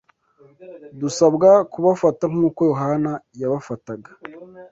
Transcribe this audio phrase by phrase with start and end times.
[0.99, 3.11] dusabwa kubafata nk’uko Yohana
[3.41, 4.09] yabafataga